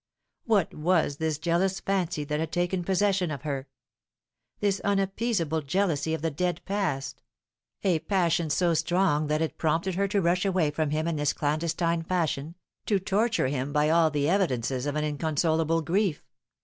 What 0.45 0.73
was 0.73 1.17
this 1.17 1.37
jealous 1.37 1.79
fancy 1.79 2.23
that 2.23 2.39
had 2.39 2.51
taken 2.51 2.83
possession 2.83 3.29
of 3.29 3.43
her? 3.43 3.67
This 4.59 4.79
unappeasable 4.79 5.61
jealousy 5.61 6.15
of 6.15 6.23
the 6.23 6.31
dead 6.31 6.59
past 6.65 7.21
a 7.83 7.99
passion 7.99 8.49
so 8.49 8.73
strong 8.73 9.27
that 9.27 9.41
it 9.41 9.51
had 9.51 9.57
prompted 9.59 9.93
her 9.93 10.07
to 10.07 10.19
rush 10.19 10.43
away 10.43 10.71
from 10.71 10.89
him 10.89 11.07
in 11.07 11.17
this 11.17 11.33
clandestine 11.33 12.01
fashion, 12.01 12.55
to 12.87 12.97
torture 12.97 13.49
him 13.49 13.71
by 13.71 13.91
all 13.91 14.09
the 14.09 14.27
evidences 14.27 14.87
of 14.87 14.95
an 14.95 15.03
inconsolable 15.03 15.83
grief. 15.83 16.25